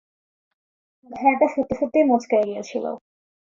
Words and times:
ঘাড়টা 1.11 1.47
সত্যসত্যই 1.47 2.03
মচকাইয়া 2.03 2.45
গিয়াছিল। 2.47 2.85